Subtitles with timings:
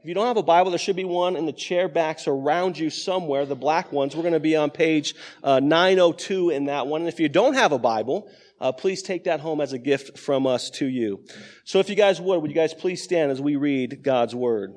[0.00, 2.78] If you don't have a Bible, there should be one in the chair backs around
[2.78, 4.14] you somewhere, the black ones.
[4.14, 7.00] We're going to be on page uh, 902 in that one.
[7.00, 8.30] And if you don't have a Bible,
[8.60, 11.24] uh, please take that home as a gift from us to you.
[11.64, 14.74] So if you guys would, would you guys please stand as we read God's Word?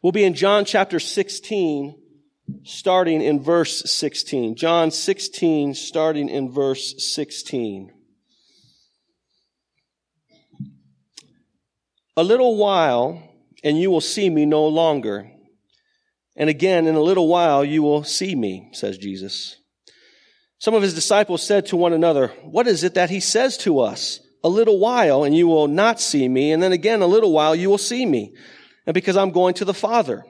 [0.00, 2.00] We'll be in John chapter 16,
[2.62, 4.54] starting in verse 16.
[4.54, 7.97] John 16, starting in verse 16.
[12.18, 13.22] A little while,
[13.62, 15.30] and you will see me no longer.
[16.36, 19.54] And again, in a little while, you will see me, says Jesus.
[20.58, 23.78] Some of his disciples said to one another, What is it that he says to
[23.78, 24.18] us?
[24.42, 26.50] A little while, and you will not see me.
[26.50, 28.34] And then again, a little while, you will see me.
[28.84, 30.24] And because I'm going to the Father.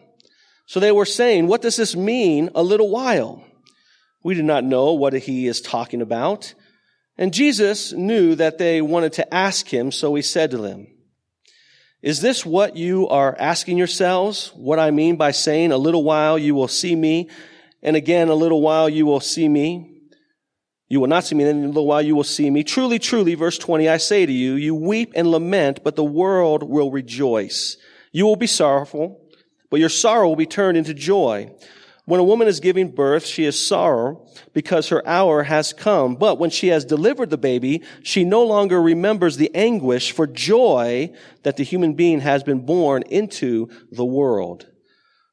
[0.66, 3.42] So they were saying, What does this mean, a little while?
[4.22, 6.52] We do not know what he is talking about.
[7.16, 10.88] And Jesus knew that they wanted to ask him, so he said to them,
[12.02, 14.52] is this what you are asking yourselves?
[14.54, 17.28] What I mean by saying, a little while you will see me,
[17.82, 19.94] and again a little while you will see me?
[20.88, 22.64] You will not see me, and in a little while you will see me.
[22.64, 26.62] Truly, truly, verse 20, I say to you, you weep and lament, but the world
[26.62, 27.76] will rejoice.
[28.12, 29.20] You will be sorrowful,
[29.70, 31.52] but your sorrow will be turned into joy.
[32.08, 36.16] When a woman is giving birth, she is sorrow because her hour has come.
[36.16, 41.12] But when she has delivered the baby, she no longer remembers the anguish for joy
[41.42, 44.66] that the human being has been born into the world.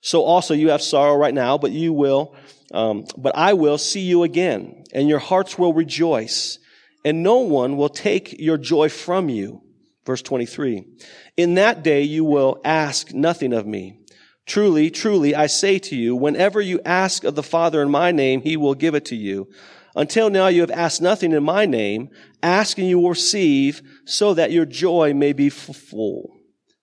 [0.01, 2.35] So also you have sorrow right now, but you will,
[2.73, 6.59] um, but I will see you again and your hearts will rejoice
[7.05, 9.61] and no one will take your joy from you.
[10.05, 10.83] Verse 23.
[11.37, 14.01] In that day you will ask nothing of me.
[14.45, 18.41] Truly, truly, I say to you, whenever you ask of the Father in my name,
[18.41, 19.47] he will give it to you.
[19.95, 22.09] Until now you have asked nothing in my name.
[22.43, 26.37] Ask and you will receive so that your joy may be full.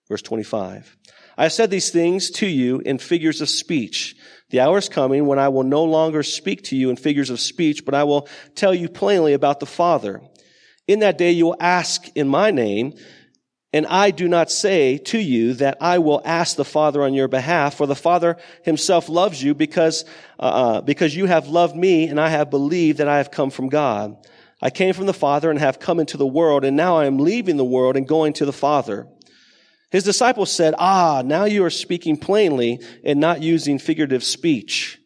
[0.09, 0.97] Verse 25.
[1.37, 4.15] I have said these things to you in figures of speech.
[4.49, 7.39] The hour is coming when I will no longer speak to you in figures of
[7.39, 10.21] speech, but I will tell you plainly about the Father.
[10.87, 12.93] In that day you will ask in my name,
[13.73, 17.27] and I do not say to you that I will ask the Father on your
[17.27, 20.05] behalf, for the Father himself loves you because,
[20.39, 23.49] uh, uh, because you have loved me and I have believed that I have come
[23.49, 24.15] from God.
[24.61, 27.17] I came from the Father and have come into the world, and now I am
[27.17, 29.07] leaving the world and going to the Father.
[29.91, 34.99] His disciples said, Ah, now you are speaking plainly and not using figurative speech.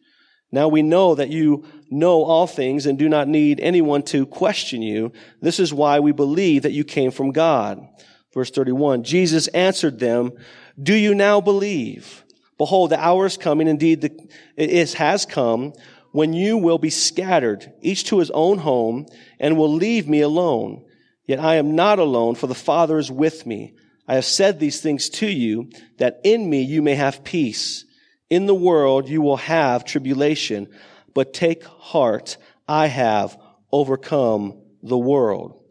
[0.52, 4.80] Now we know that you know all things and do not need anyone to question
[4.80, 5.12] you.
[5.42, 7.86] This is why we believe that you came from God.
[8.34, 10.32] Verse 31, Jesus answered them,
[10.80, 12.24] Do you now believe?
[12.58, 15.72] Behold, the hour is coming, indeed the, it is, has come,
[16.12, 19.06] when you will be scattered, each to his own home,
[19.38, 20.84] and will leave me alone.
[21.24, 23.74] Yet I am not alone, for the Father is with me.
[24.06, 27.84] I have said these things to you, that in me you may have peace.
[28.30, 30.68] In the world you will have tribulation,
[31.14, 33.38] but take heart, I have
[33.70, 35.62] overcome the world.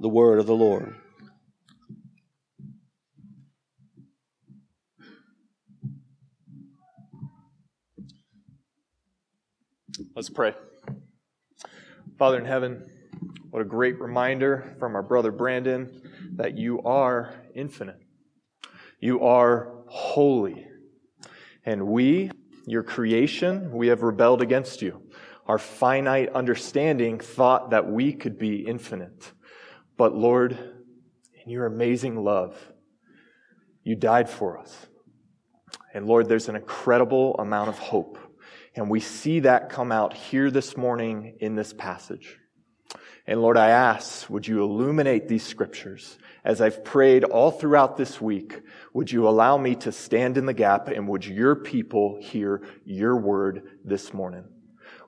[0.00, 0.96] The word of the Lord.
[10.16, 10.54] Let's pray.
[12.18, 12.90] Father in heaven,
[13.50, 16.02] what a great reminder from our brother Brandon
[16.34, 18.00] that you are infinite.
[18.98, 20.66] You are holy.
[21.64, 22.32] And we,
[22.66, 25.00] your creation, we have rebelled against you.
[25.46, 29.32] Our finite understanding thought that we could be infinite.
[29.96, 30.58] But Lord,
[31.44, 32.56] in your amazing love,
[33.84, 34.86] you died for us.
[35.92, 38.18] And Lord, there's an incredible amount of hope
[38.74, 42.38] and we see that come out here this morning in this passage.
[43.26, 46.18] And Lord, I ask, would you illuminate these scriptures?
[46.44, 48.60] As I've prayed all throughout this week,
[48.92, 53.16] would you allow me to stand in the gap and would your people hear your
[53.16, 54.44] word this morning?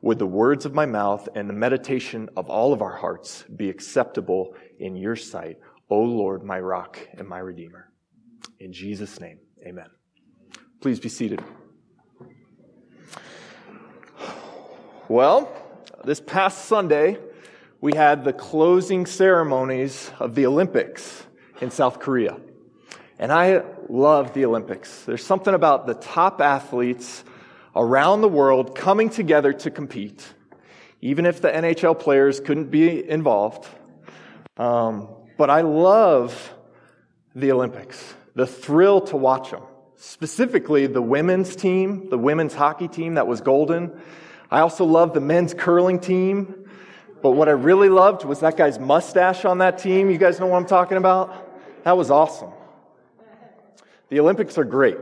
[0.01, 3.69] Would the words of my mouth and the meditation of all of our hearts be
[3.69, 5.59] acceptable in your sight,
[5.91, 7.93] O Lord, my rock and my redeemer?
[8.61, 9.89] In Jesus' name, amen.
[10.81, 11.43] Please be seated.
[15.09, 15.49] Well,
[16.03, 17.19] this past Sunday,
[17.81, 21.25] we had the closing ceremonies of the Olympics
[21.61, 22.41] in South Korea.
[23.17, 25.05] And I love the Olympics.
[25.05, 27.23] There's something about the top athletes
[27.77, 30.27] around the world coming together to compete,
[31.01, 33.65] even if the NHL players couldn't be involved.
[34.57, 36.53] Um, but I love
[37.37, 39.63] the Olympics, the thrill to watch them.
[39.99, 44.01] Specifically, the women's team, the women's hockey team that was golden.
[44.51, 46.69] I also love the men's curling team.
[47.23, 50.11] But what I really loved was that guy's mustache on that team.
[50.11, 51.85] You guys know what I'm talking about?
[51.85, 52.51] That was awesome.
[54.11, 54.97] The Olympics are great.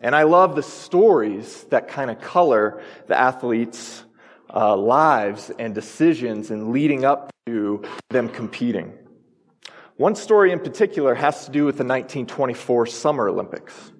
[0.00, 4.04] And I love the stories that kind of color the athletes'
[4.52, 8.92] uh, lives and decisions in leading up to them competing.
[9.96, 13.92] One story in particular has to do with the 1924 Summer Olympics.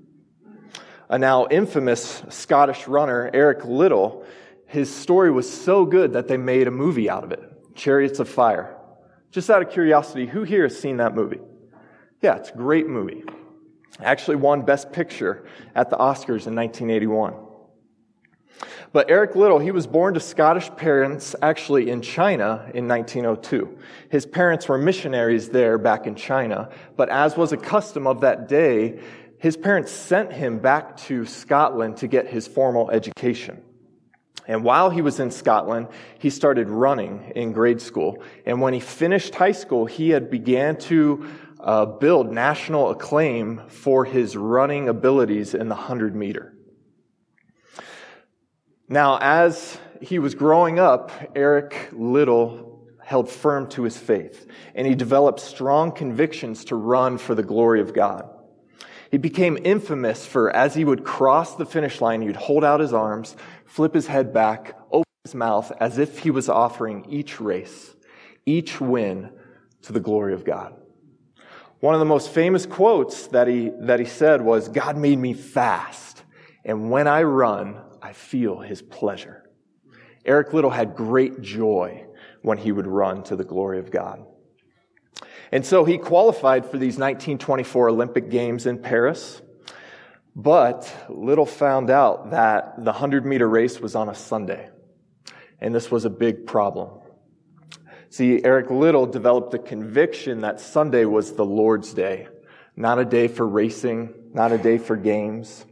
[1.09, 4.25] A now infamous Scottish runner, Eric Liddell,
[4.69, 8.29] his story was so good that they made a movie out of it, Chariots of
[8.29, 8.77] Fire.
[9.31, 11.41] Just out of curiosity, who here has seen that movie?
[12.21, 13.25] Yeah, it's a great movie.
[13.99, 17.35] Actually won Best Picture at the Oscars in 1981.
[18.93, 23.79] But Eric Liddell, he was born to Scottish parents actually in China in 1902.
[24.11, 28.49] His parents were missionaries there back in China, but as was a custom of that
[28.49, 29.01] day,
[29.39, 33.63] his parents sent him back to Scotland to get his formal education.
[34.49, 38.23] And while he was in Scotland, he started running in grade school.
[38.47, 41.29] And when he finished high school, he had began to
[41.61, 46.55] uh, build national acclaim for his running abilities in the 100 meter.
[48.89, 54.95] Now, as he was growing up, Eric Liddell held firm to his faith, and he
[54.95, 58.29] developed strong convictions to run for the glory of God.
[59.11, 62.93] He became infamous for as he would cross the finish line, he'd hold out his
[62.93, 63.37] arms,
[63.69, 67.95] flip his head back, open his mouth as if he was offering each race,
[68.47, 69.31] each win
[69.83, 70.75] to the glory of God.
[71.81, 75.33] One of the most famous quotes that he, that he said was, God made me
[75.35, 76.25] fast,
[76.65, 79.45] and when I run, I feel his pleasure.
[80.25, 82.07] Eric Liddell had great joy
[82.43, 84.25] when he would run to the glory of God.
[85.53, 89.41] And so he qualified for these 1924 Olympic Games in Paris.
[90.39, 94.71] But Liddell found out that the 100 meter race was on a Sunday.
[95.61, 97.01] And this was a big problem.
[98.09, 102.29] See, Eric Liddell developed the conviction that Sunday was the Lord's day,
[102.77, 105.67] not a day for racing, not a day for games.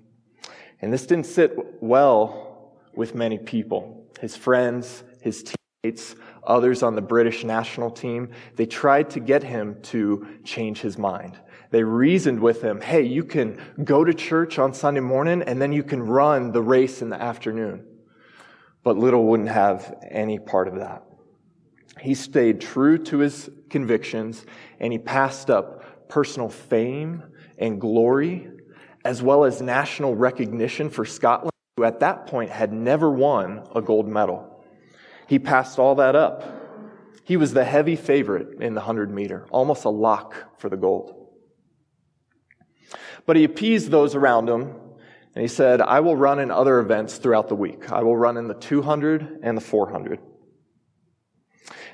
[0.83, 4.09] And this didn't sit well with many people.
[4.21, 5.45] His friends, his
[5.85, 10.99] teammates, others on the British national team, they tried to get him to change his
[10.99, 11.39] mind.
[11.71, 15.73] They reasoned with him, hey, you can go to church on Sunday morning and then
[15.73, 17.85] you can run the race in the afternoon.
[18.83, 21.03] But Liddell wouldn't have any part of that.
[22.01, 24.45] He stayed true to his convictions
[24.79, 27.23] and he passed up personal fame
[27.59, 28.49] and glory
[29.05, 33.81] as well as national recognition for Scotland, who at that point had never won a
[33.81, 34.65] gold medal.
[35.29, 36.45] He passed all that up.
[37.25, 41.16] He was the heavy favorite in the 100 meter, almost a lock for the gold.
[43.25, 44.63] But he appeased those around him
[45.37, 47.93] and he said, I will run in other events throughout the week.
[47.93, 50.19] I will run in the 200 and the 400.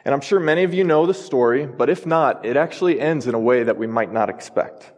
[0.05, 3.27] And I'm sure many of you know the story, but if not, it actually ends
[3.27, 4.93] in a way that we might not expect.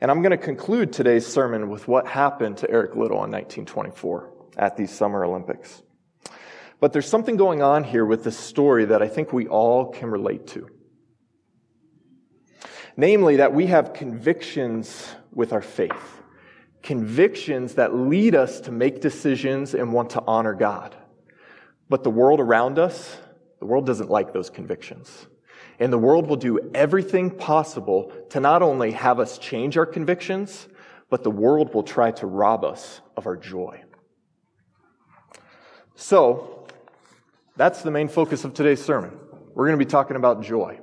[0.00, 4.32] And I'm going to conclude today's sermon with what happened to Eric Liddell in 1924
[4.56, 5.82] at these Summer Olympics.
[6.80, 10.10] But there's something going on here with this story that I think we all can
[10.10, 10.68] relate to.
[12.96, 15.08] Namely, that we have convictions
[15.38, 16.20] with our faith.
[16.82, 20.96] Convictions that lead us to make decisions and want to honor God.
[21.88, 23.16] But the world around us,
[23.60, 25.28] the world doesn't like those convictions.
[25.78, 30.66] And the world will do everything possible to not only have us change our convictions,
[31.08, 33.84] but the world will try to rob us of our joy.
[35.94, 36.66] So,
[37.56, 39.16] that's the main focus of today's sermon.
[39.54, 40.80] We're going to be talking about joy.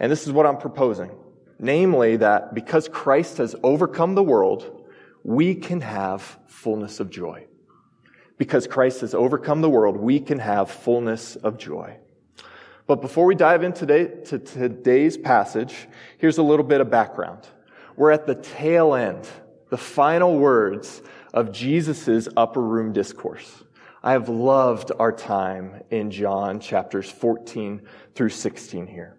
[0.00, 1.10] And this is what I'm proposing.
[1.60, 4.88] Namely, that because Christ has overcome the world,
[5.22, 7.46] we can have fullness of joy
[8.40, 11.98] because Christ has overcome the world, we can have fullness of joy.
[12.86, 15.86] But before we dive into today, to today's passage,
[16.16, 17.46] here's a little bit of background.
[17.96, 19.28] We're at the tail end,
[19.68, 21.02] the final words
[21.34, 23.62] of Jesus' upper room discourse.
[24.02, 27.82] I have loved our time in John chapters 14
[28.14, 29.18] through 16 here.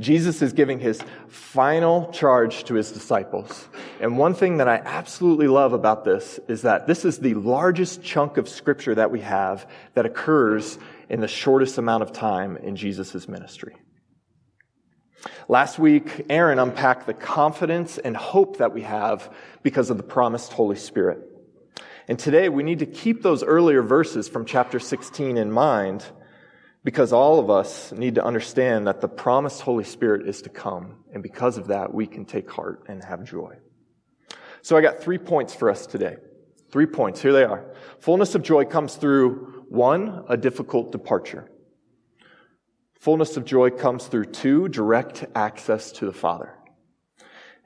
[0.00, 3.68] Jesus is giving his final charge to his disciples.
[4.00, 8.02] And one thing that I absolutely love about this is that this is the largest
[8.02, 12.76] chunk of scripture that we have that occurs in the shortest amount of time in
[12.76, 13.76] Jesus' ministry.
[15.48, 19.32] Last week, Aaron unpacked the confidence and hope that we have
[19.62, 21.18] because of the promised Holy Spirit.
[22.06, 26.04] And today we need to keep those earlier verses from chapter 16 in mind
[26.88, 31.04] because all of us need to understand that the promised Holy Spirit is to come.
[31.12, 33.58] And because of that, we can take heart and have joy.
[34.62, 36.16] So I got three points for us today.
[36.70, 37.20] Three points.
[37.20, 37.74] Here they are.
[37.98, 41.50] Fullness of joy comes through one, a difficult departure.
[42.94, 46.54] Fullness of joy comes through two direct access to the Father.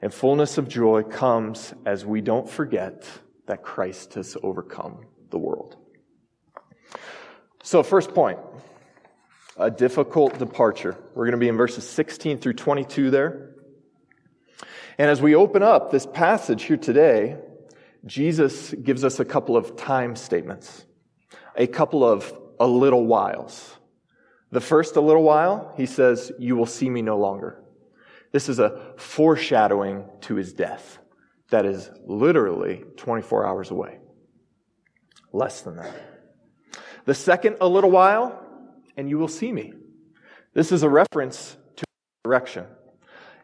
[0.01, 3.07] And fullness of joy comes as we don't forget
[3.45, 5.77] that Christ has overcome the world.
[7.63, 8.39] So, first point
[9.57, 10.97] a difficult departure.
[11.13, 13.55] We're going to be in verses 16 through 22 there.
[14.97, 17.37] And as we open up this passage here today,
[18.05, 20.85] Jesus gives us a couple of time statements,
[21.55, 23.75] a couple of a little whiles.
[24.51, 27.63] The first, a little while, he says, You will see me no longer.
[28.31, 30.99] This is a foreshadowing to his death
[31.49, 33.99] that is literally 24 hours away.
[35.31, 35.93] Less than that.
[37.05, 38.42] The second, a little while,
[38.97, 39.73] and you will see me.
[40.53, 41.85] This is a reference to
[42.25, 42.65] resurrection.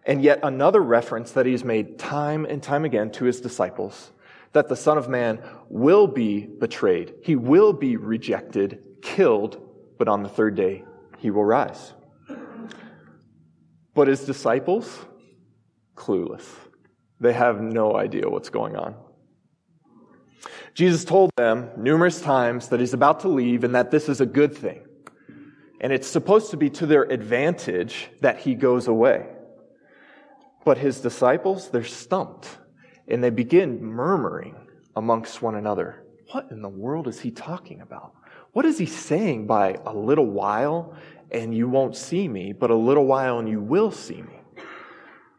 [0.05, 4.11] And yet another reference that he's made time and time again to his disciples
[4.53, 5.39] that the Son of Man
[5.69, 7.13] will be betrayed.
[7.21, 9.61] He will be rejected, killed,
[9.97, 10.83] but on the third day
[11.19, 11.93] he will rise.
[13.93, 15.05] But his disciples,
[15.95, 16.45] clueless.
[17.19, 18.95] They have no idea what's going on.
[20.73, 24.25] Jesus told them numerous times that he's about to leave and that this is a
[24.25, 24.81] good thing.
[25.81, 29.27] And it's supposed to be to their advantage that he goes away.
[30.65, 32.57] But his disciples, they're stumped
[33.07, 34.55] and they begin murmuring
[34.95, 36.03] amongst one another.
[36.31, 38.13] What in the world is he talking about?
[38.51, 40.95] What is he saying by a little while
[41.31, 44.39] and you won't see me, but a little while and you will see me?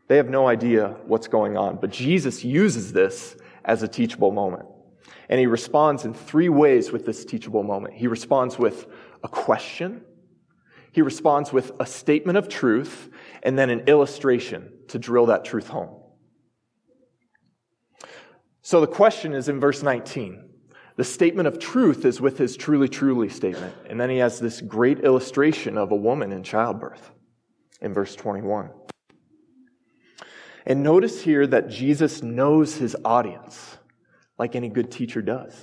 [0.09, 4.67] They have no idea what's going on, but Jesus uses this as a teachable moment.
[5.29, 7.95] And he responds in three ways with this teachable moment.
[7.95, 8.87] He responds with
[9.23, 10.03] a question,
[10.93, 13.09] he responds with a statement of truth,
[13.43, 15.97] and then an illustration to drill that truth home.
[18.63, 20.49] So the question is in verse 19.
[20.97, 23.75] The statement of truth is with his truly, truly statement.
[23.89, 27.11] And then he has this great illustration of a woman in childbirth
[27.81, 28.71] in verse 21.
[30.67, 33.79] And notice here that Jesus knows his audience
[34.39, 35.55] like any good teacher does.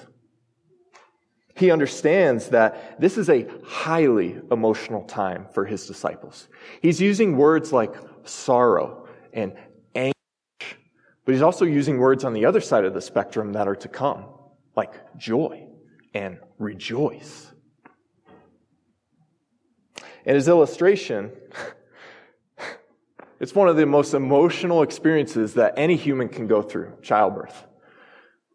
[1.58, 6.50] He understands that this is a highly emotional time for his disciples.
[6.84, 7.96] He's using words like
[8.26, 9.54] sorrow and
[9.96, 10.78] anguish,
[11.26, 13.88] but he's also using words on the other side of the spectrum that are to
[13.88, 14.26] come,
[14.76, 15.68] like joy
[16.14, 17.52] and rejoice.
[20.28, 21.32] And his illustration,
[23.40, 27.67] it's one of the most emotional experiences that any human can go through childbirth.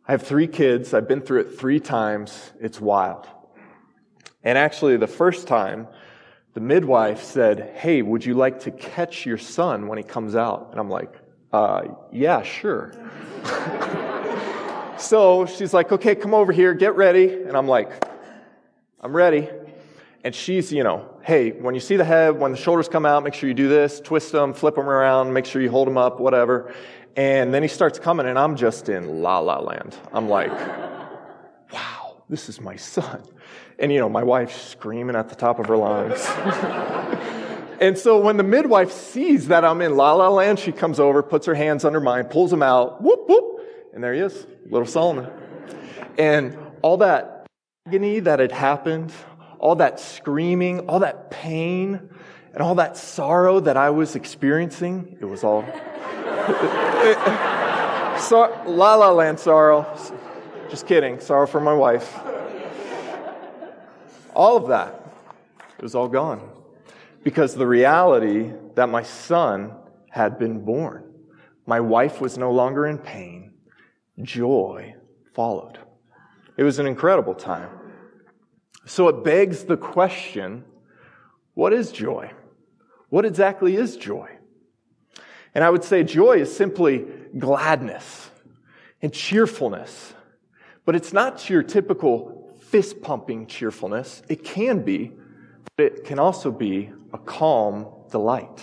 [0.06, 0.94] I have three kids.
[0.94, 2.52] I've been through it three times.
[2.60, 3.26] It's wild.
[4.42, 5.86] And actually, the first time,
[6.54, 10.68] the midwife said, Hey, would you like to catch your son when he comes out?
[10.72, 11.14] And I'm like,
[11.52, 12.92] uh, Yeah, sure.
[14.98, 17.32] so she's like, Okay, come over here, get ready.
[17.32, 18.04] And I'm like,
[19.00, 19.48] I'm ready.
[20.24, 23.24] And she's, you know, hey, when you see the head, when the shoulders come out,
[23.24, 25.98] make sure you do this, twist them, flip them around, make sure you hold them
[25.98, 26.72] up, whatever.
[27.16, 29.96] And then he starts coming, and I'm just in la la land.
[30.12, 30.50] I'm like,
[31.72, 33.22] wow, this is my son.
[33.78, 36.24] And, you know, my wife's screaming at the top of her lungs.
[37.80, 41.22] and so when the midwife sees that I'm in la la land, she comes over,
[41.22, 43.60] puts her hands under mine, pulls him out, whoop, whoop,
[43.92, 45.30] and there he is, little Solomon.
[46.16, 47.46] And all that
[47.86, 49.12] agony that had happened,
[49.58, 52.08] all that screaming, all that pain,
[52.52, 55.62] and all that sorrow that I was experiencing, it was all
[58.18, 59.86] so, la la land sorrow.
[60.68, 61.20] Just kidding.
[61.20, 62.18] Sorrow for my wife.
[64.34, 65.06] All of that,
[65.76, 66.50] it was all gone.
[67.22, 69.76] Because the reality that my son
[70.10, 71.04] had been born,
[71.66, 73.52] my wife was no longer in pain,
[74.22, 74.94] joy
[75.34, 75.78] followed.
[76.56, 77.68] It was an incredible time.
[78.84, 80.64] So it begs the question
[81.54, 82.32] what is joy?
[83.12, 84.30] What exactly is joy?
[85.54, 87.04] And I would say joy is simply
[87.38, 88.30] gladness
[89.02, 90.14] and cheerfulness.
[90.86, 94.22] But it's not your typical fist pumping cheerfulness.
[94.30, 95.12] It can be,
[95.76, 98.62] but it can also be a calm delight.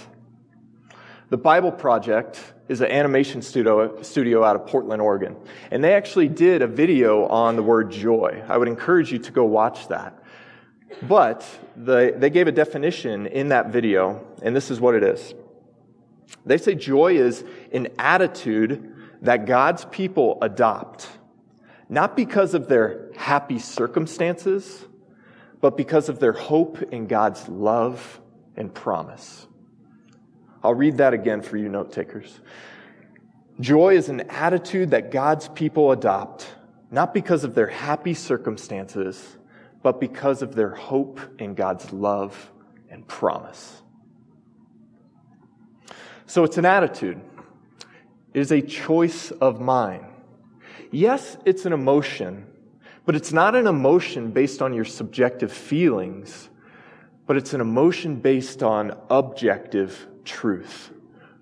[1.29, 5.35] The Bible Project is an animation studio, studio out of Portland, Oregon.
[5.69, 8.43] And they actually did a video on the word joy.
[8.47, 10.18] I would encourage you to go watch that.
[11.01, 15.33] But the, they gave a definition in that video, and this is what it is.
[16.45, 21.07] They say joy is an attitude that God's people adopt,
[21.89, 24.85] not because of their happy circumstances,
[25.61, 28.21] but because of their hope in God's love
[28.55, 29.47] and promise.
[30.63, 32.39] I'll read that again for you, note takers.
[33.59, 36.47] Joy is an attitude that God's people adopt,
[36.91, 39.37] not because of their happy circumstances,
[39.81, 42.51] but because of their hope in God's love
[42.89, 43.81] and promise.
[46.25, 47.21] So it's an attitude,
[48.33, 50.05] it is a choice of mine.
[50.91, 52.47] Yes, it's an emotion,
[53.05, 56.49] but it's not an emotion based on your subjective feelings,
[57.25, 60.91] but it's an emotion based on objective truth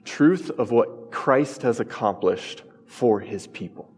[0.08, 3.92] truth of what Christ has accomplished for his people.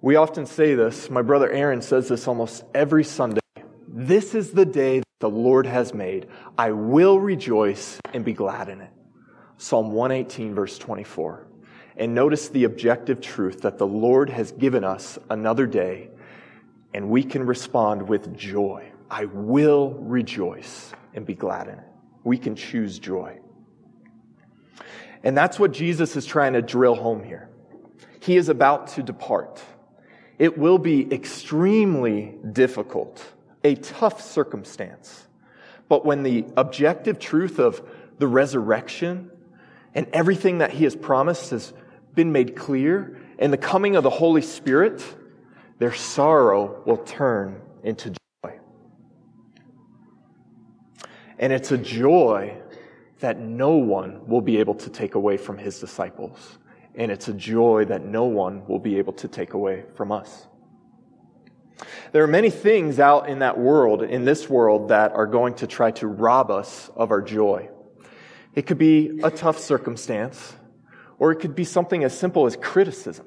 [0.00, 1.10] We often say this.
[1.10, 3.40] My brother Aaron says this almost every Sunday.
[3.88, 6.28] This is the day that the Lord has made.
[6.56, 8.90] I will rejoice and be glad in it.
[9.56, 11.48] Psalm 118, verse 24.
[11.96, 16.10] And notice the objective truth that the Lord has given us another day,
[16.94, 18.92] and we can respond with joy.
[19.10, 21.86] I will rejoice and be glad in it.
[22.22, 23.40] We can choose joy.
[25.24, 27.50] And that's what Jesus is trying to drill home here.
[28.20, 29.60] He is about to depart.
[30.38, 33.24] It will be extremely difficult,
[33.64, 35.26] a tough circumstance.
[35.88, 37.82] But when the objective truth of
[38.18, 39.30] the resurrection
[39.94, 41.72] and everything that he has promised has
[42.14, 45.02] been made clear, and the coming of the Holy Spirit,
[45.78, 48.58] their sorrow will turn into joy.
[51.38, 52.60] And it's a joy
[53.20, 56.58] that no one will be able to take away from his disciples.
[56.98, 60.46] And it's a joy that no one will be able to take away from us.
[62.10, 65.68] There are many things out in that world, in this world, that are going to
[65.68, 67.70] try to rob us of our joy.
[68.54, 70.56] It could be a tough circumstance,
[71.20, 73.26] or it could be something as simple as criticism.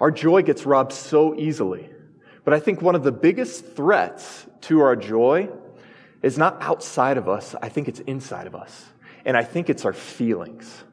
[0.00, 1.88] Our joy gets robbed so easily.
[2.44, 5.48] But I think one of the biggest threats to our joy
[6.22, 8.86] is not outside of us, I think it's inside of us.
[9.24, 10.84] And I think it's our feelings.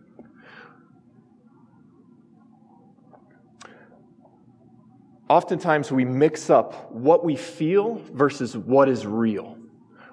[5.34, 9.58] Oftentimes we mix up what we feel versus what is real.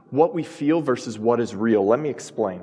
[0.09, 1.87] What we feel versus what is real.
[1.87, 2.63] Let me explain.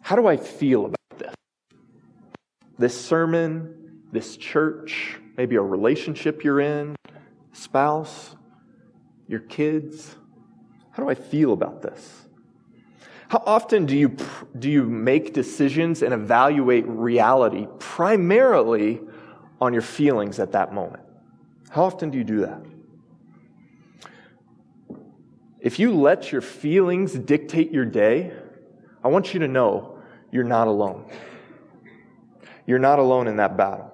[0.00, 1.34] How do I feel about this?
[2.78, 6.94] This sermon, this church, maybe a relationship you're in,
[7.52, 8.36] spouse,
[9.26, 10.14] your kids.
[10.92, 12.28] How do I feel about this?
[13.26, 14.16] How often do you,
[14.56, 19.00] do you make decisions and evaluate reality primarily
[19.60, 21.02] on your feelings at that moment?
[21.70, 22.60] How often do you do that?
[25.60, 28.32] If you let your feelings dictate your day,
[29.02, 29.98] I want you to know
[30.30, 31.10] you're not alone.
[32.66, 33.90] You're not alone in that battle.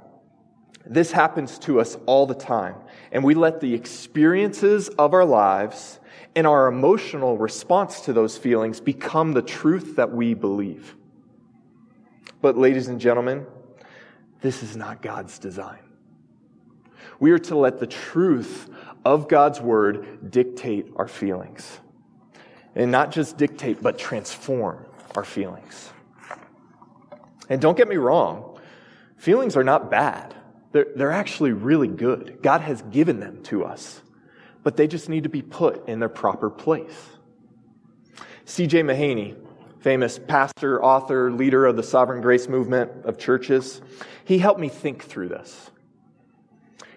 [0.87, 2.75] This happens to us all the time,
[3.13, 6.01] and we let the experiences of our lives
[6.35, 10.97] and our emotional response to those feelings become the truth that we believe.
[12.41, 13.47] But, ladies and gentlemen,
[14.41, 15.81] this is not God's design.
[17.19, 18.69] We are to let the truth
[19.05, 21.79] of God's word dictate our feelings.
[22.75, 25.91] And not just dictate, but transform our feelings.
[27.49, 28.59] And don't get me wrong,
[29.17, 30.35] feelings are not bad.
[30.73, 32.39] They're, they're actually really good.
[32.43, 34.01] God has given them to us,
[34.63, 36.95] but they just need to be put in their proper place.
[38.45, 38.83] C.J.
[38.83, 39.37] Mahaney,
[39.81, 43.81] famous pastor, author, leader of the sovereign grace movement of churches,
[44.25, 45.71] he helped me think through this.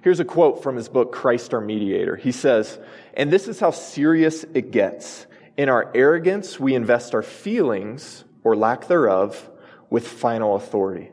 [0.01, 2.17] Here's a quote from his book, Christ Our Mediator.
[2.17, 2.77] He says,
[3.13, 5.25] And this is how serious it gets.
[5.55, 9.49] In our arrogance, we invest our feelings, or lack thereof,
[9.89, 11.11] with final authority,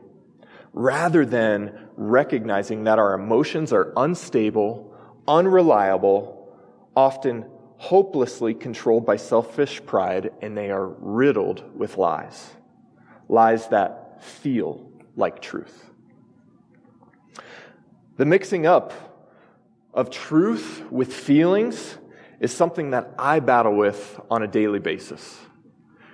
[0.73, 4.93] rather than recognizing that our emotions are unstable,
[5.25, 6.53] unreliable,
[6.95, 7.45] often
[7.81, 12.51] hopelessly controlled by selfish pride, and they are riddled with lies.
[13.27, 15.89] Lies that feel like truth.
[18.17, 18.93] The mixing up
[19.95, 21.97] of truth with feelings
[22.39, 25.39] is something that I battle with on a daily basis.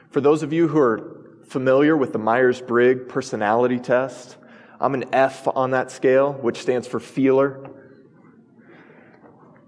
[0.10, 4.38] For those of you who are familiar with the Myers Briggs personality test?
[4.80, 7.70] I'm an F on that scale, which stands for feeler.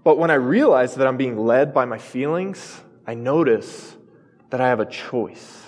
[0.02, 3.96] But when I realize that I'm being led by my feelings, I notice
[4.50, 5.66] that I have a choice.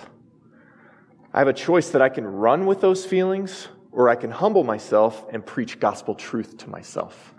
[1.33, 4.63] I have a choice that I can run with those feelings or I can humble
[4.63, 7.33] myself and preach gospel truth to myself.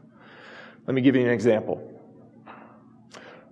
[0.87, 1.91] Let me give you an example.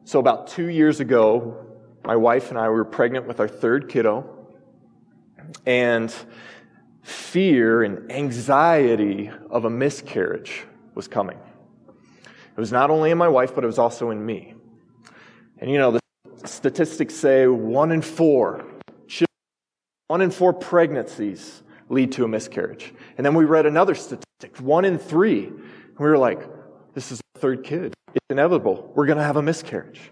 [0.05, 1.67] So, about two years ago,
[2.05, 4.29] my wife and I were pregnant with our third kiddo
[5.65, 6.15] and
[7.03, 11.39] fear and anxiety of a miscarriage was coming.
[12.57, 14.55] It was not only in my wife, but it was also in me.
[15.59, 16.01] And you know, the
[16.49, 18.65] statistics say one in four,
[20.09, 22.93] one in four pregnancies lead to a miscarriage.
[23.17, 25.47] And then we read another statistic, one in three.
[25.47, 26.47] And we were like,
[26.93, 27.95] this is the third kid.
[28.15, 28.93] It's inevitable.
[28.95, 30.11] We're going to have a miscarriage.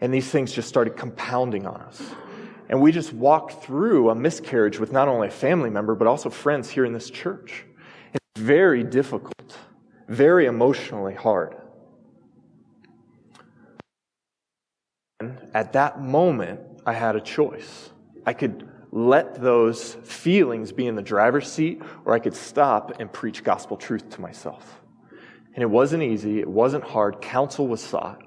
[0.00, 2.00] And these things just started compounding on us.
[2.70, 6.30] And we just walked through a miscarriage with not only a family member, but also
[6.30, 7.66] friends here in this church.
[8.14, 9.58] It's very difficult,
[10.08, 11.56] very emotionally hard.
[15.20, 17.90] And at that moment, I had a choice.
[18.24, 23.12] I could let those feelings be in the driver's seat, or I could stop and
[23.12, 24.80] preach gospel truth to myself.
[25.54, 28.22] And it wasn't easy, it wasn't hard, counsel was sought.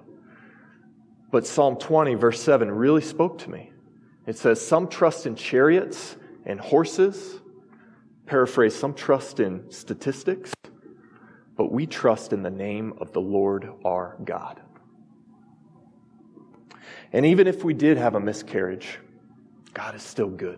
[1.31, 3.71] But Psalm 20, verse 7, really spoke to me.
[4.27, 7.39] It says, Some trust in chariots and horses.
[8.25, 10.53] Paraphrase, some trust in statistics,
[11.61, 14.59] but we trust in the name of the Lord our God.
[17.13, 18.97] And even if we did have a miscarriage,
[19.71, 20.57] God is still good.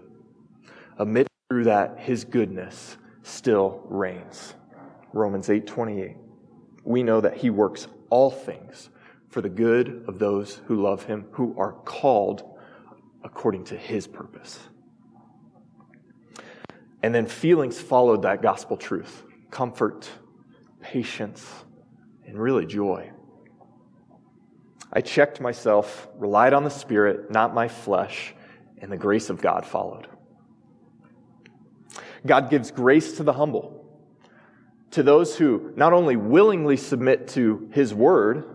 [0.98, 4.54] Amid through that, his goodness still reigns.
[5.12, 6.16] Romans 8:28.
[6.86, 8.89] We know that he works all things
[9.28, 12.50] for the good of those who love him, who are called
[13.26, 14.58] according to his purpose.
[17.02, 20.10] And then feelings followed that gospel truth comfort,
[20.84, 21.50] patience,
[22.28, 23.10] and really joy.
[24.91, 28.36] I checked myself, relied on the Spirit, not my flesh,
[28.78, 30.08] and the grace of God followed.
[32.26, 33.86] God gives grace to the humble,
[34.91, 38.46] to those who not only willingly submit to His word,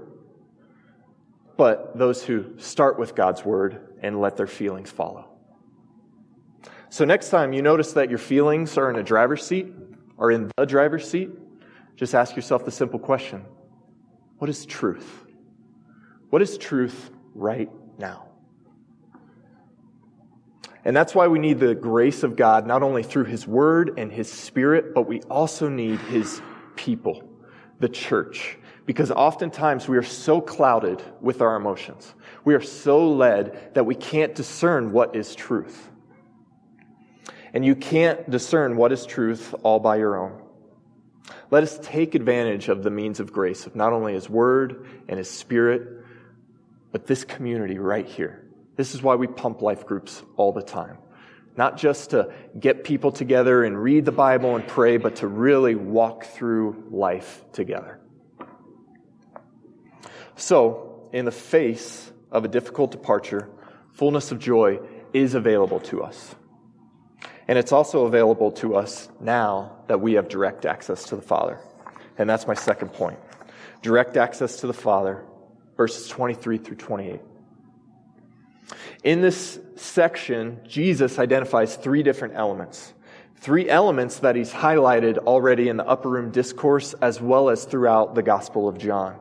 [1.57, 5.29] but those who start with God's word and let their feelings follow.
[6.89, 9.73] So, next time you notice that your feelings are in a driver's seat
[10.17, 11.31] or in the driver's seat,
[11.99, 13.45] just ask yourself the simple question
[14.39, 15.25] What is truth?
[16.31, 18.27] What is truth right now?
[20.85, 24.13] And that's why we need the grace of God, not only through His Word and
[24.13, 26.41] His Spirit, but we also need His
[26.77, 27.29] people,
[27.81, 28.59] the church.
[28.87, 32.15] Because oftentimes we are so clouded with our emotions.
[32.45, 35.91] We are so led that we can't discern what is truth.
[37.53, 40.48] And you can't discern what is truth all by your own.
[41.51, 45.19] Let us take advantage of the means of grace of not only His Word and
[45.19, 46.05] His Spirit,
[46.93, 48.45] but this community right here.
[48.77, 50.99] This is why we pump life groups all the time.
[51.57, 55.75] Not just to get people together and read the Bible and pray, but to really
[55.75, 57.99] walk through life together.
[60.37, 63.51] So, in the face of a difficult departure,
[63.93, 64.79] fullness of joy
[65.13, 66.37] is available to us.
[67.49, 71.59] And it's also available to us now that we have direct access to the Father.
[72.19, 73.19] And that's my second point
[73.81, 75.25] direct access to the Father
[75.77, 77.21] verses 23 through 28.
[79.05, 82.93] In this section, Jesus identifies three different elements.
[83.37, 88.17] Three elements that he's highlighted already in the upper room discourse as well as throughout
[88.17, 89.17] the Gospel of John.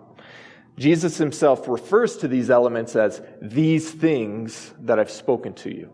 [0.79, 5.93] Jesus himself refers to these elements as these things that I've spoken to you,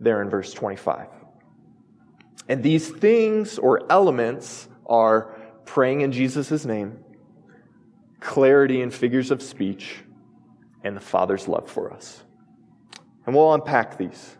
[0.00, 1.06] there in verse 25.
[2.48, 6.98] And these things or elements are praying in Jesus' name,
[8.18, 9.96] clarity in figures of speech,
[10.82, 12.22] and the Father's love for us.
[13.26, 14.36] And we'll unpack these.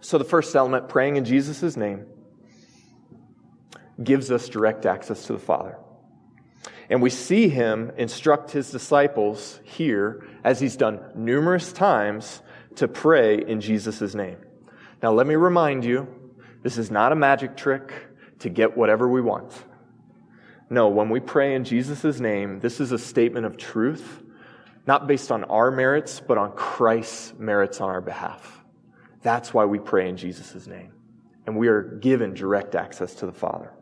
[0.00, 2.06] So, the first element, praying in Jesus' name,
[4.02, 5.78] gives us direct access to the Father.
[6.88, 12.40] And we see him instruct his disciples here, as he's done numerous times,
[12.76, 14.38] to pray in Jesus' name.
[15.02, 16.06] Now, let me remind you
[16.62, 17.92] this is not a magic trick
[18.40, 19.52] to get whatever we want.
[20.68, 24.22] No, when we pray in Jesus' name, this is a statement of truth,
[24.86, 28.64] not based on our merits, but on Christ's merits on our behalf.
[29.22, 30.92] That's why we pray in Jesus' name.
[31.46, 33.72] And we are given direct access to the Father.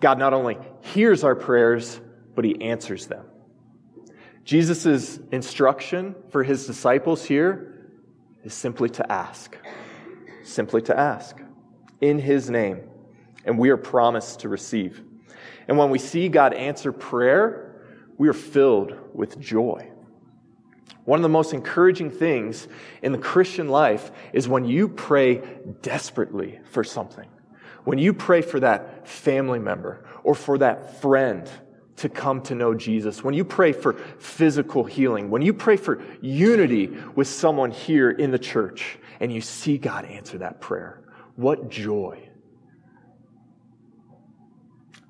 [0.00, 2.00] God not only hears our prayers,
[2.34, 3.24] but he answers them.
[4.44, 7.90] Jesus' instruction for his disciples here
[8.44, 9.56] is simply to ask.
[10.48, 11.36] Simply to ask
[12.00, 12.80] in his name
[13.44, 15.02] and we are promised to receive.
[15.68, 17.82] And when we see God answer prayer,
[18.16, 19.90] we are filled with joy.
[21.04, 22.66] One of the most encouraging things
[23.02, 25.42] in the Christian life is when you pray
[25.82, 27.28] desperately for something.
[27.84, 31.46] When you pray for that family member or for that friend
[31.96, 36.02] to come to know Jesus, when you pray for physical healing, when you pray for
[36.22, 41.02] unity with someone here in the church and you see God answer that prayer,
[41.36, 42.28] what joy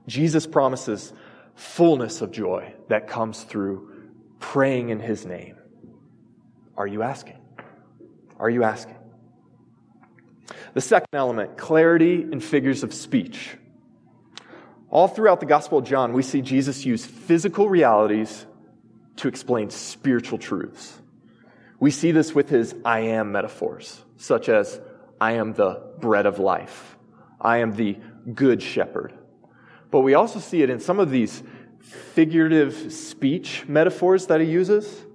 [0.08, 1.12] Jesus promises
[1.54, 3.92] fullness of joy that comes through
[4.40, 5.56] praying in his name.
[6.76, 7.38] Are you asking?
[8.38, 8.96] Are you asking?
[10.74, 13.56] The second element clarity in figures of speech.
[14.90, 18.46] All throughout the Gospel of John, we see Jesus use physical realities
[19.16, 20.98] to explain spiritual truths.
[21.80, 24.80] We see this with his I am metaphors, such as
[25.20, 26.96] I am the bread of life,
[27.40, 27.98] I am the
[28.34, 29.14] good shepherd.
[29.90, 31.42] But we also see it in some of these
[31.80, 35.06] figurative speech metaphors that he uses,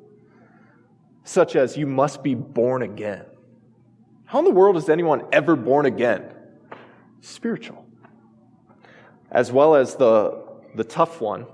[1.24, 3.26] such as you must be born again.
[4.26, 6.34] How in the world is anyone ever born again?
[7.22, 7.86] Spiritual.
[9.30, 10.44] As well as the,
[10.76, 11.46] the tough one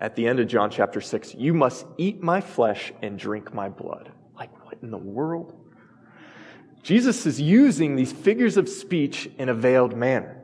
[0.00, 3.68] at the end of John chapter 6 you must eat my flesh and drink my
[3.68, 4.12] blood.
[4.84, 5.54] In the world?
[6.82, 10.42] Jesus is using these figures of speech in a veiled manner.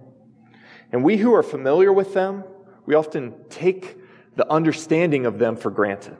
[0.90, 2.44] And we who are familiar with them,
[2.86, 3.98] we often take
[4.36, 6.16] the understanding of them for granted.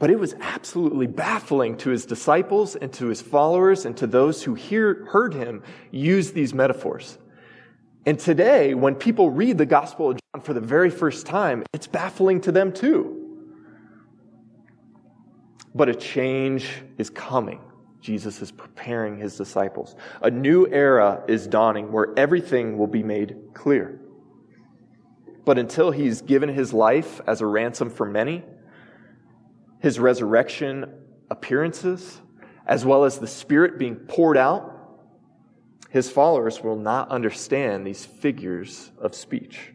[0.00, 4.42] But it was absolutely baffling to his disciples and to his followers and to those
[4.42, 7.18] who hear, heard him use these metaphors.
[8.04, 11.86] And today, when people read the Gospel of John for the very first time, it's
[11.86, 13.21] baffling to them too.
[15.74, 17.60] But a change is coming.
[18.00, 19.94] Jesus is preparing his disciples.
[20.22, 24.00] A new era is dawning where everything will be made clear.
[25.44, 28.44] But until he's given his life as a ransom for many,
[29.80, 30.92] his resurrection
[31.30, 32.20] appearances,
[32.66, 34.68] as well as the Spirit being poured out,
[35.90, 39.72] his followers will not understand these figures of speech.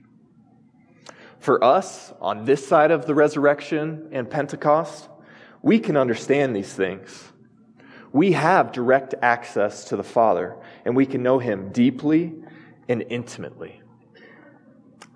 [1.39, 5.09] For us, on this side of the resurrection and Pentecost,
[5.67, 7.33] we can understand these things
[8.13, 12.33] we have direct access to the Father, and we can know Him deeply
[12.87, 13.81] and intimately.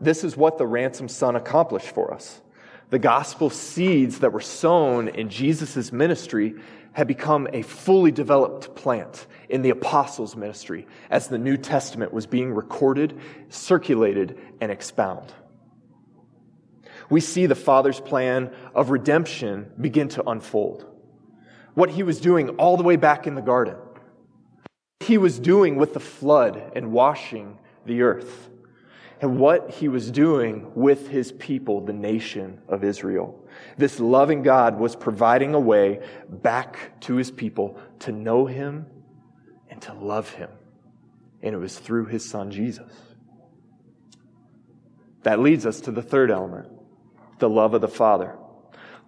[0.01, 2.41] This is what the ransomed Son accomplished for us.
[2.89, 6.55] The gospel seeds that were sown in Jesus' ministry
[6.91, 12.27] had become a fully developed plant in the apostles' ministry as the New Testament was
[12.27, 15.33] being recorded, circulated, and expounded.
[17.11, 20.85] We see the Father's plan of redemption begin to unfold
[21.73, 23.75] what he was doing all the way back in the garden.
[25.01, 28.49] He was doing with the flood and washing the earth.
[29.19, 33.45] And what he was doing with his people, the nation of Israel.
[33.77, 38.85] This loving God was providing a way back to his people to know him
[39.69, 40.49] and to love him.
[41.43, 42.93] And it was through his son Jesus.
[45.23, 46.80] That leads us to the third element
[47.41, 48.37] the love of the Father.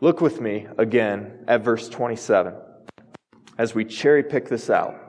[0.02, 2.54] Look with me again at verse 27
[3.58, 5.00] as we cherry pick this out.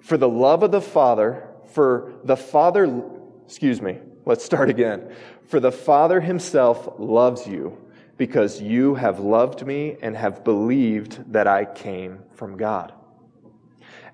[0.00, 3.02] For the love of the Father, for the Father,
[3.46, 5.12] excuse me, let's start again.
[5.48, 7.76] For the Father himself loves you
[8.16, 12.92] because you have loved me and have believed that I came from God.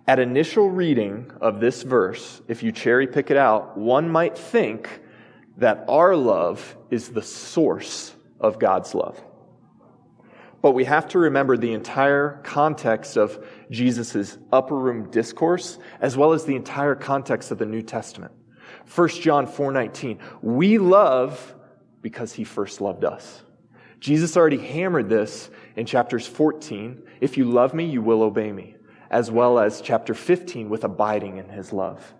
[0.07, 4.88] At initial reading of this verse, if you cherry pick it out, one might think
[5.61, 9.23] that our love is the source of God's love.
[10.62, 16.33] But we have to remember the entire context of Jesus' upper room discourse, as well
[16.33, 18.33] as the entire context of the New Testament.
[18.94, 20.18] 1 John 4:19.
[20.42, 21.55] We love
[22.03, 23.42] because he first loved us.
[24.01, 27.03] Jesus already hammered this in chapters 14.
[27.20, 28.77] If you love me, you will obey me.
[29.11, 32.14] As well as chapter 15 with abiding in his love.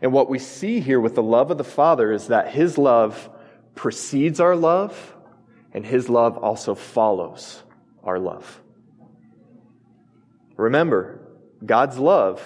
[0.00, 3.30] And what we see here with the love of the Father is that his love
[3.74, 5.16] precedes our love
[5.72, 7.62] and his love also follows
[8.02, 8.62] our love.
[10.56, 11.20] Remember,
[11.64, 12.42] God's love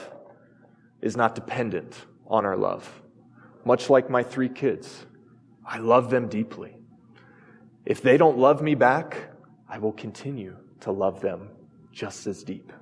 [1.01, 3.03] is not dependent on our love.
[3.65, 5.07] Much like my three kids,
[5.65, 6.77] I love them deeply.
[7.85, 9.31] If they don't love me back,
[9.69, 11.49] I will continue to love them
[11.93, 12.73] just as deep.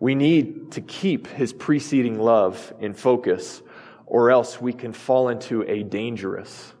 [0.00, 3.62] We need to keep his preceding love in focus,
[4.06, 6.72] or else we can fall into a dangerous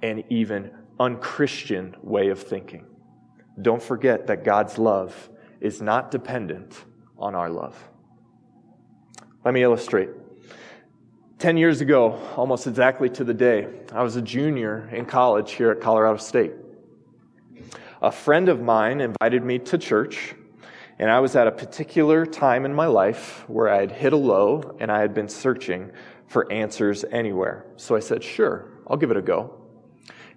[0.00, 2.86] and even unchristian way of thinking.
[3.60, 5.28] Don't forget that God's love
[5.60, 6.84] is not dependent
[7.18, 7.76] on our love.
[9.44, 10.10] Let me illustrate.
[11.38, 15.72] Ten years ago, almost exactly to the day, I was a junior in college here
[15.72, 16.52] at Colorado State.
[18.00, 20.36] A friend of mine invited me to church,
[21.02, 24.16] and I was at a particular time in my life where I had hit a
[24.16, 25.90] low and I had been searching
[26.28, 27.66] for answers anywhere.
[27.76, 29.52] So I said, Sure, I'll give it a go.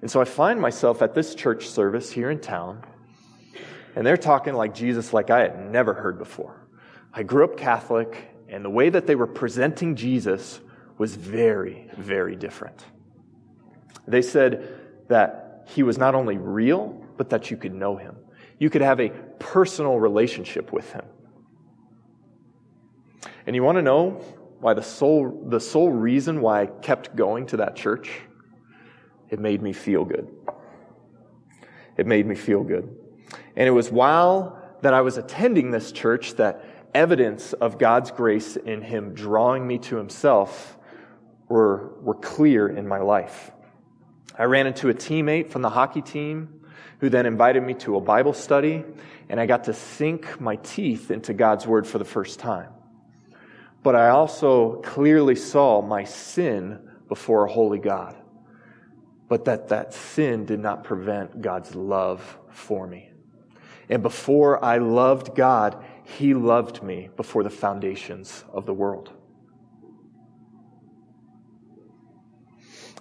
[0.01, 2.81] And so I find myself at this church service here in town,
[3.95, 6.67] and they're talking like Jesus like I had never heard before.
[7.13, 10.61] I grew up Catholic, and the way that they were presenting Jesus
[10.97, 12.83] was very, very different.
[14.07, 18.15] They said that he was not only real, but that you could know him.
[18.57, 21.05] You could have a personal relationship with him.
[23.45, 24.21] And you want to know
[24.59, 28.09] why the sole, the sole reason why I kept going to that church,
[29.29, 30.27] it made me feel good.
[31.97, 32.95] It made me feel good.
[33.55, 38.55] And it was while that I was attending this church that evidence of God's grace
[38.55, 40.77] in Him drawing me to Himself
[41.47, 43.51] were, were clear in my life.
[44.37, 46.61] I ran into a teammate from the hockey team
[46.99, 48.83] who then invited me to a Bible study,
[49.29, 52.69] and I got to sink my teeth into God's Word for the first time.
[53.83, 58.15] But I also clearly saw my sin before a holy God,
[59.27, 63.11] but that that sin did not prevent God's love for me.
[63.89, 69.11] And before I loved God, He loved me before the foundations of the world.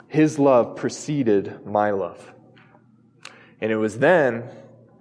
[0.09, 2.33] His love preceded my love.
[3.61, 4.49] And it was then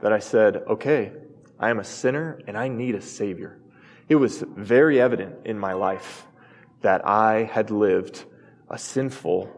[0.04, 1.14] that I said, okay,
[1.58, 3.58] I am a sinner and I need a Savior.
[4.10, 6.28] It was very evident in my life
[6.82, 8.26] that I had lived
[8.70, 9.50] a sinful,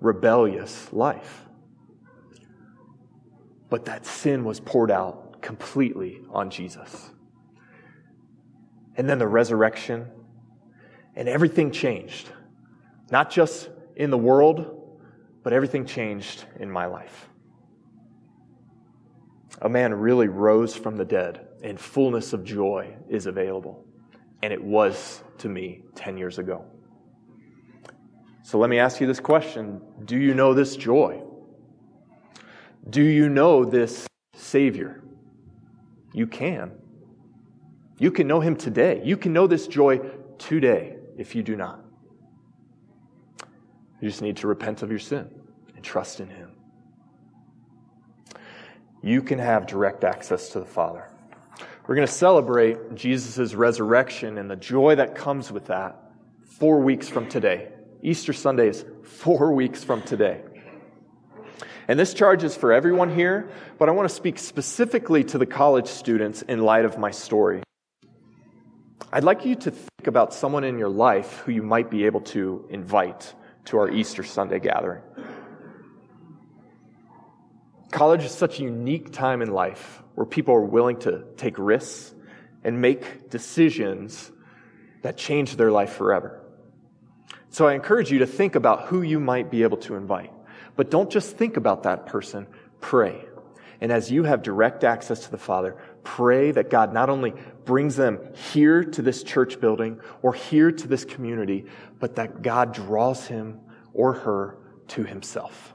[0.00, 1.44] rebellious life.
[3.68, 7.10] But that sin was poured out completely on Jesus.
[8.94, 10.06] And then the resurrection,
[11.16, 12.30] and everything changed.
[13.10, 14.96] Not just in the world,
[15.42, 17.27] but everything changed in my life.
[19.60, 23.84] A man really rose from the dead, and fullness of joy is available.
[24.42, 26.64] And it was to me 10 years ago.
[28.44, 31.22] So let me ask you this question Do you know this joy?
[32.88, 35.02] Do you know this Savior?
[36.14, 36.72] You can.
[37.98, 39.02] You can know Him today.
[39.04, 39.98] You can know this joy
[40.38, 41.84] today if you do not.
[44.00, 45.28] You just need to repent of your sin
[45.74, 46.47] and trust in Him.
[49.02, 51.08] You can have direct access to the Father.
[51.86, 55.96] We're going to celebrate Jesus' resurrection and the joy that comes with that
[56.44, 57.68] four weeks from today.
[58.02, 60.42] Easter Sunday is four weeks from today.
[61.86, 65.46] And this charge is for everyone here, but I want to speak specifically to the
[65.46, 67.62] college students in light of my story.
[69.10, 72.20] I'd like you to think about someone in your life who you might be able
[72.22, 73.32] to invite
[73.66, 75.02] to our Easter Sunday gathering.
[77.90, 82.14] College is such a unique time in life where people are willing to take risks
[82.62, 84.30] and make decisions
[85.02, 86.42] that change their life forever.
[87.50, 90.32] So I encourage you to think about who you might be able to invite.
[90.76, 92.46] But don't just think about that person,
[92.80, 93.24] pray.
[93.80, 97.32] And as you have direct access to the Father, pray that God not only
[97.64, 98.18] brings them
[98.52, 101.64] here to this church building or here to this community,
[102.00, 103.60] but that God draws him
[103.94, 105.74] or her to himself.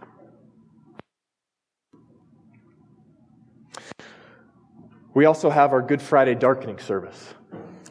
[5.14, 7.34] We also have our Good Friday darkening service.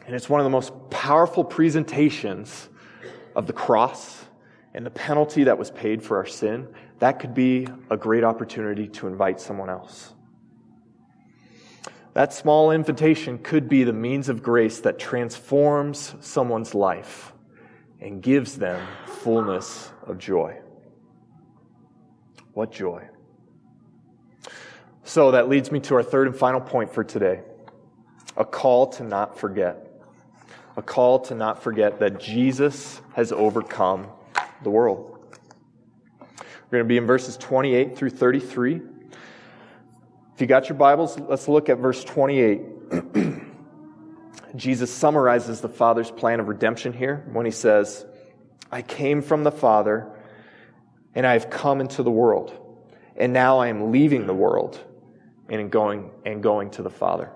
[0.05, 2.69] And it's one of the most powerful presentations
[3.35, 4.25] of the cross
[4.73, 6.67] and the penalty that was paid for our sin.
[6.99, 10.13] That could be a great opportunity to invite someone else.
[12.13, 17.33] That small invitation could be the means of grace that transforms someone's life
[18.01, 20.59] and gives them fullness of joy.
[22.53, 23.07] What joy!
[25.13, 27.41] So that leads me to our third and final point for today
[28.35, 30.01] a call to not forget.
[30.75, 34.07] A call to not forget that Jesus has overcome
[34.63, 35.19] the world.
[36.19, 38.81] We're going to be in verses 28 through 33.
[40.33, 42.61] If you got your Bibles, let's look at verse 28.
[44.55, 48.03] Jesus summarizes the Father's plan of redemption here when he says,
[48.71, 50.07] I came from the Father,
[51.13, 52.51] and I have come into the world,
[53.15, 54.83] and now I am leaving the world
[55.59, 57.31] and going and going to the Father.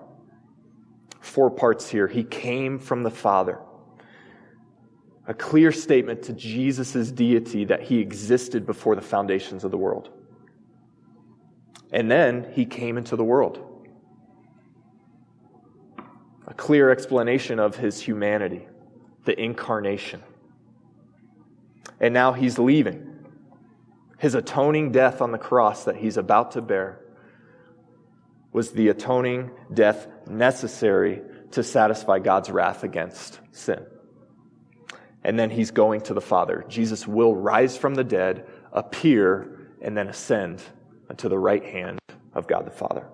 [1.20, 2.06] Four parts here.
[2.06, 3.60] He came from the Father.
[5.26, 10.10] A clear statement to Jesus' deity that he existed before the foundations of the world.
[11.92, 13.64] And then he came into the world.
[16.46, 18.66] A clear explanation of his humanity,
[19.24, 20.22] the incarnation.
[22.00, 23.04] And now he's leaving.
[24.18, 27.00] His atoning death on the cross that he's about to bear
[28.58, 33.86] was the atoning death necessary to satisfy God's wrath against sin.
[35.22, 36.64] And then he's going to the Father.
[36.68, 40.60] Jesus will rise from the dead, appear, and then ascend
[41.18, 42.00] to the right hand
[42.34, 43.06] of God the Father.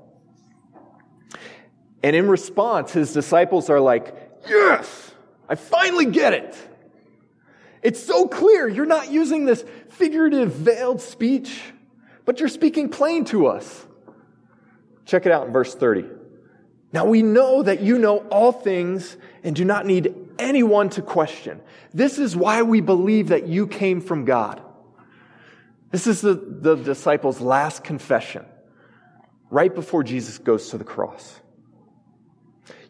[2.02, 4.16] And in response, his disciples are like,
[4.48, 5.12] Yes,
[5.46, 6.56] I finally get it.
[7.82, 8.66] It's so clear.
[8.66, 11.60] You're not using this figurative, veiled speech,
[12.24, 13.86] but you're speaking plain to us.
[15.06, 16.04] Check it out in verse 30.
[16.92, 21.60] Now we know that you know all things and do not need anyone to question.
[21.92, 24.62] This is why we believe that you came from God.
[25.90, 28.44] This is the, the disciples' last confession
[29.50, 31.40] right before Jesus goes to the cross.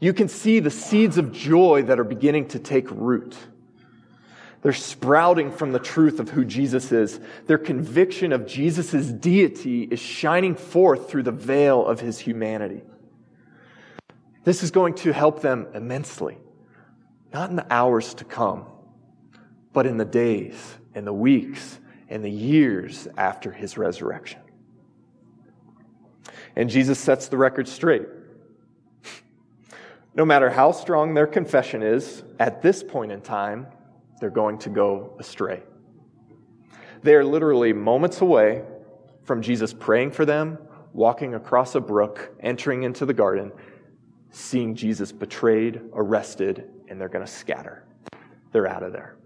[0.00, 3.36] You can see the seeds of joy that are beginning to take root.
[4.64, 7.20] They're sprouting from the truth of who Jesus is.
[7.46, 12.80] Their conviction of Jesus' deity is shining forth through the veil of his humanity.
[14.44, 16.38] This is going to help them immensely,
[17.30, 18.64] not in the hours to come,
[19.74, 20.54] but in the days
[20.94, 24.40] and the weeks and the years after his resurrection.
[26.56, 28.06] And Jesus sets the record straight.
[30.14, 33.66] No matter how strong their confession is, at this point in time,
[34.24, 35.62] they're going to go astray.
[37.02, 38.62] They are literally moments away
[39.22, 40.56] from Jesus praying for them,
[40.94, 43.52] walking across a brook, entering into the garden,
[44.30, 47.84] seeing Jesus betrayed, arrested, and they're going to scatter.
[48.50, 49.18] They're out of there.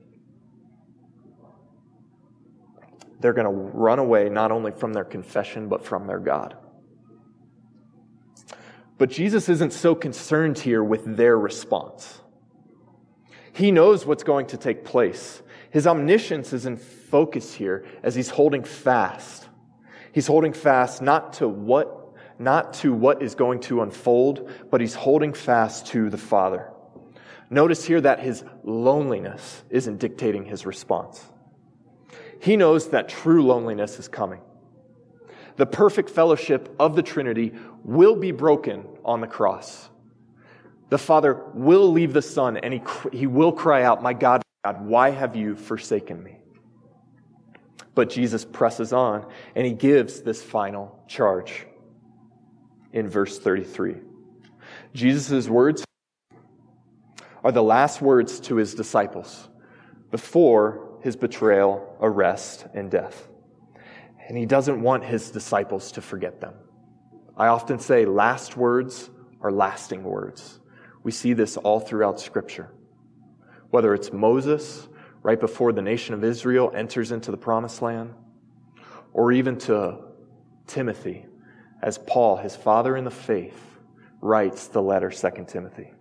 [3.20, 6.56] They're going to run away not only from their confession, but from their God.
[8.98, 12.20] But Jesus isn't so concerned here with their response.
[13.58, 15.42] He knows what's going to take place.
[15.72, 19.48] His omniscience is in focus here as he's holding fast.
[20.12, 21.96] He's holding fast not to what
[22.38, 26.70] not to what is going to unfold, but he's holding fast to the Father.
[27.50, 31.20] Notice here that his loneliness isn't dictating his response.
[32.40, 34.40] He knows that true loneliness is coming.
[35.56, 39.90] The perfect fellowship of the Trinity will be broken on the cross.
[40.90, 42.82] The Father will leave the Son and he,
[43.12, 46.38] he will cry out, My God, God, why have you forsaken me?
[47.94, 51.66] But Jesus presses on and he gives this final charge
[52.92, 53.96] in verse 33.
[54.94, 55.84] Jesus' words
[57.44, 59.48] are the last words to his disciples
[60.10, 63.28] before his betrayal, arrest, and death.
[64.26, 66.54] And he doesn't want his disciples to forget them.
[67.36, 69.10] I often say last words
[69.40, 70.57] are lasting words.
[71.08, 72.68] We see this all throughout Scripture.
[73.70, 74.86] Whether it's Moses,
[75.22, 78.12] right before the nation of Israel enters into the promised land,
[79.14, 80.00] or even to
[80.66, 81.24] Timothy,
[81.82, 83.58] as Paul, his father in the faith,
[84.20, 85.94] writes the letter 2 Timothy.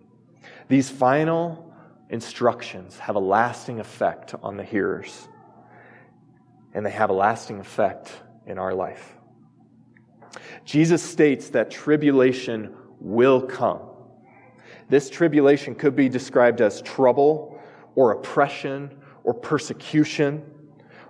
[0.68, 1.72] These final
[2.10, 5.26] instructions have a lasting effect on the hearers,
[6.74, 8.12] and they have a lasting effect
[8.44, 9.16] in our life.
[10.66, 13.88] Jesus states that tribulation will come.
[14.88, 17.60] This tribulation could be described as trouble
[17.94, 20.42] or oppression or persecution.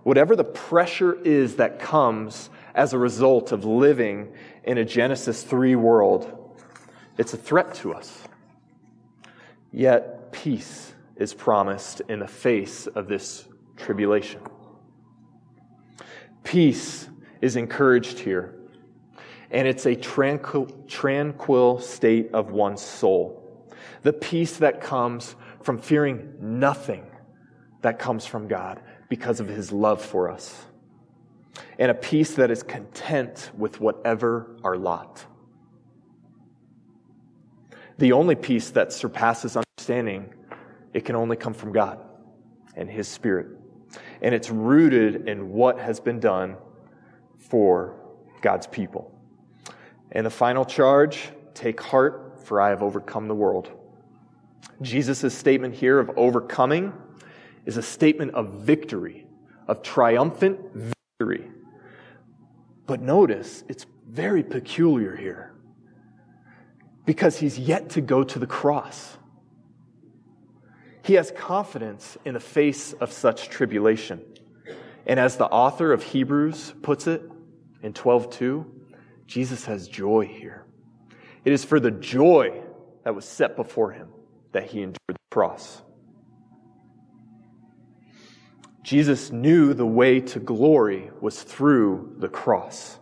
[0.02, 4.32] Whatever the pressure is that comes as a result of living
[4.64, 6.60] in a Genesis 3 world,
[7.18, 8.22] it's a threat to us.
[9.72, 14.40] Yet, peace is promised in the face of this tribulation.
[16.42, 17.08] Peace
[17.40, 18.58] is encouraged here
[19.50, 23.37] and it's a tranquil, tranquil state of one's soul.
[24.02, 27.04] The peace that comes from fearing nothing
[27.82, 30.66] that comes from God because of his love for us.
[31.78, 35.24] And a peace that is content with whatever our lot.
[37.98, 40.32] The only peace that surpasses understanding,
[40.92, 42.00] it can only come from God
[42.76, 43.48] and his spirit.
[44.22, 46.56] And it's rooted in what has been done
[47.38, 47.96] for
[48.40, 49.12] God's people.
[50.12, 53.77] And the final charge take heart, for I have overcome the world.
[54.80, 56.92] Jesus' statement here of overcoming
[57.66, 59.26] is a statement of victory,
[59.66, 61.50] of triumphant victory.
[62.86, 65.52] But notice, it's very peculiar here
[67.04, 69.16] because he's yet to go to the cross.
[71.02, 74.20] He has confidence in the face of such tribulation.
[75.06, 77.22] And as the author of Hebrews puts it
[77.82, 78.66] in 12:2,
[79.26, 80.64] Jesus has joy here.
[81.44, 82.62] It is for the joy
[83.04, 84.08] that was set before him
[84.52, 85.82] that he endured the cross.
[88.82, 92.98] Jesus knew the way to glory was through the cross.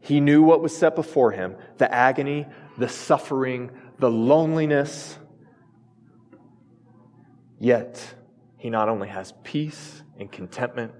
[0.00, 5.18] He knew what was set before him the agony, the suffering, the loneliness.
[7.58, 8.14] Yet,
[8.56, 10.92] he not only has peace and contentment,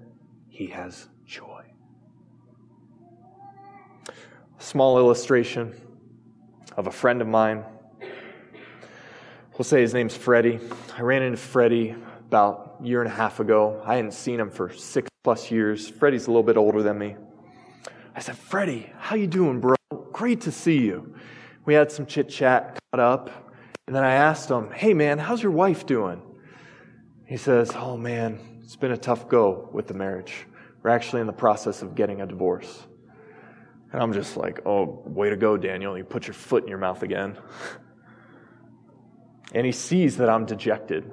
[0.49, 1.59] he has joy
[4.59, 5.73] small illustration
[6.77, 7.63] of a friend of mine.
[9.59, 10.57] We'll say his name's Freddie.
[10.97, 11.93] I ran into Freddie
[12.29, 13.83] about a year and a half ago.
[13.85, 15.85] I hadn't seen him for six plus years.
[15.85, 17.17] Freddie's a little bit older than me.
[18.15, 19.75] I said, Freddie, how you doing, bro?
[20.13, 21.13] Great to see you.
[21.65, 23.53] We had some chit chat, caught up,
[23.85, 26.21] And then I asked him, Hey, man, how's your wife doing?
[27.25, 30.45] He says, Oh, man, it's been a tough go with the marriage.
[30.83, 32.87] We're actually in the process of getting a divorce.
[33.91, 35.97] And I'm just like, Oh, way to go, Daniel.
[35.97, 37.37] You put your foot in your mouth again.
[39.53, 41.11] And he sees that I'm dejected.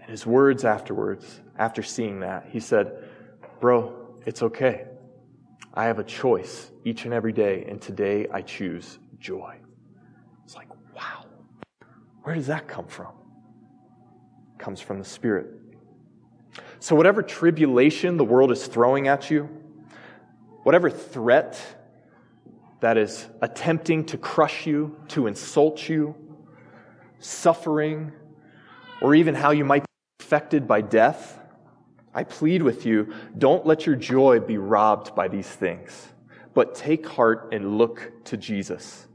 [0.00, 3.04] And his words afterwards, after seeing that, he said,
[3.60, 4.86] Bro, it's okay.
[5.74, 9.56] I have a choice each and every day, and today I choose joy.
[10.44, 11.24] It's like, wow.
[12.22, 13.12] Where does that come from?
[14.54, 15.46] It comes from the Spirit.
[16.80, 19.48] So, whatever tribulation the world is throwing at you,
[20.62, 21.60] whatever threat
[22.80, 26.14] that is attempting to crush you, to insult you,
[27.20, 28.12] suffering,
[29.00, 31.38] or even how you might be affected by death,
[32.14, 36.08] I plead with you don't let your joy be robbed by these things,
[36.54, 39.06] but take heart and look to Jesus,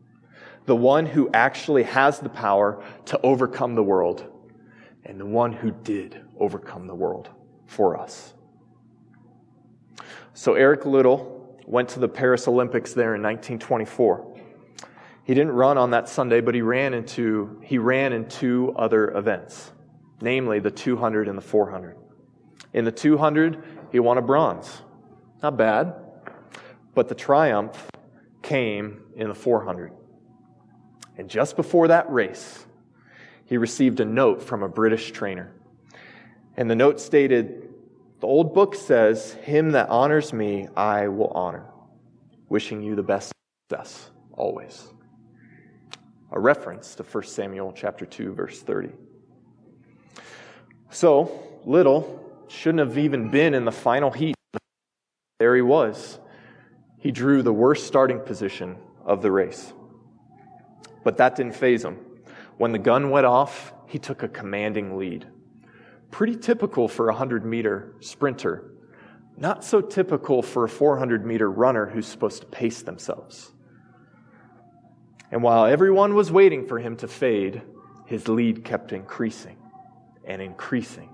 [0.66, 4.26] the one who actually has the power to overcome the world,
[5.06, 7.30] and the one who did overcome the world
[7.66, 8.34] for us.
[10.34, 14.33] So, Eric Liddell went to the Paris Olympics there in 1924.
[15.24, 19.12] He didn't run on that Sunday, but he ran into he ran in two other
[19.12, 19.72] events,
[20.22, 21.98] namely the 200 and the 400.
[22.74, 24.82] In the 200, he won a bronze.
[25.42, 25.96] Not bad.
[26.94, 27.90] But the triumph
[28.42, 29.94] came in the 400.
[31.18, 32.66] And just before that race,
[33.46, 35.54] he received a note from a British trainer.
[36.58, 37.70] And the note stated,
[38.20, 41.66] The old book says, Him that honors me, I will honor.
[42.50, 43.32] Wishing you the best
[43.70, 44.93] success always
[46.34, 48.90] a reference to 1 Samuel chapter 2 verse 30.
[50.90, 51.32] So,
[51.64, 54.36] Liddell shouldn't have even been in the final heat.
[55.40, 56.20] There he was.
[56.98, 59.74] He drew the worst starting position of the race.
[61.04, 61.98] But that didn't faze him.
[62.58, 65.28] When the gun went off, he took a commanding lead.
[66.12, 68.72] Pretty typical for a 100 meter sprinter.
[69.36, 73.52] Not so typical for a 400 meter runner who's supposed to pace themselves.
[75.34, 77.64] And while everyone was waiting for him to fade,
[78.06, 79.58] his lead kept increasing
[80.24, 81.10] and increasing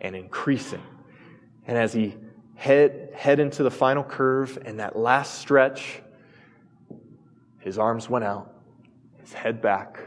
[0.00, 0.82] and increasing.
[1.68, 2.16] And as he
[2.56, 6.02] head, head into the final curve and that last stretch,
[7.60, 8.52] his arms went out,
[9.20, 10.00] his head back,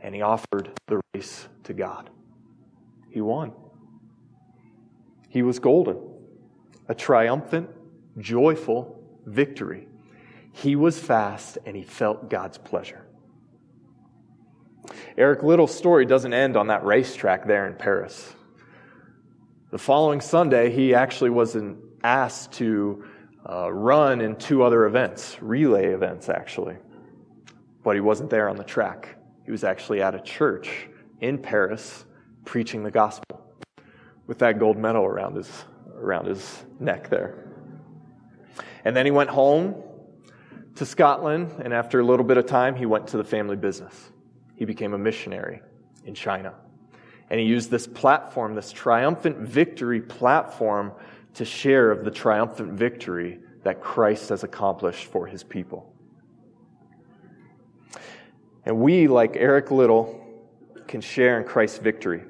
[0.00, 2.10] and he offered the race to God.
[3.08, 3.52] He won.
[5.30, 5.98] He was golden,
[6.88, 7.70] a triumphant,
[8.18, 9.88] joyful victory
[10.52, 13.06] he was fast and he felt God's pleasure.
[15.16, 18.34] Eric Liddell's story doesn't end on that racetrack there in Paris.
[19.70, 23.04] The following Sunday, he actually wasn't asked to
[23.48, 26.76] uh, run in two other events, relay events, actually.
[27.84, 29.16] But he wasn't there on the track.
[29.44, 30.88] He was actually at a church
[31.20, 32.04] in Paris
[32.44, 33.40] preaching the gospel
[34.26, 37.46] with that gold medal around his, around his neck there.
[38.84, 39.74] And then he went home
[40.80, 43.94] to Scotland, and after a little bit of time, he went to the family business.
[44.56, 45.60] He became a missionary
[46.06, 46.54] in China.
[47.28, 50.92] And he used this platform, this triumphant victory platform,
[51.34, 55.94] to share of the triumphant victory that Christ has accomplished for his people.
[58.64, 60.18] And we, like Eric Liddell,
[60.88, 62.22] can share in Christ's victory.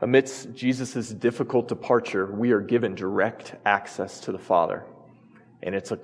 [0.00, 4.86] Amidst Jesus' difficult departure, we are given direct access to the Father.
[5.62, 5.96] And it's a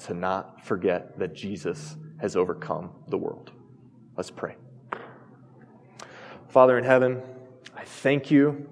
[0.00, 3.50] to not forget that Jesus has overcome the world.
[4.16, 4.56] Let's pray.
[6.48, 7.22] Father in heaven,
[7.76, 8.68] I thank you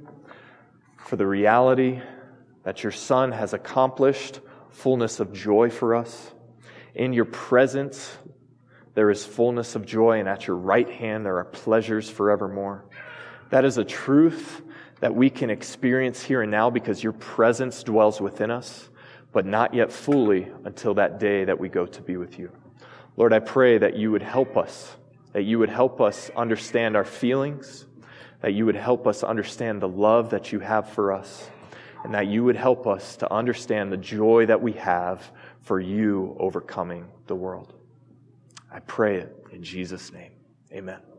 [0.99, 2.01] for the reality
[2.62, 6.33] that your Son has accomplished fullness of joy for us.
[6.95, 8.16] In your presence,
[8.95, 12.85] there is fullness of joy, and at your right hand, there are pleasures forevermore.
[13.51, 14.62] That is a truth
[15.01, 18.89] that we can experience here and now because your presence dwells within us
[19.33, 22.51] but not yet fully until that day that we go to be with you.
[23.16, 24.97] Lord, I pray that you would help us,
[25.33, 27.87] that you would help us understand our feelings,
[28.41, 31.49] that you would help us understand the love that you have for us,
[32.05, 36.35] and that you would help us to understand the joy that we have for you
[36.39, 37.74] overcoming the world.
[38.72, 40.33] I pray it in Jesus' name.
[40.72, 41.10] Amen.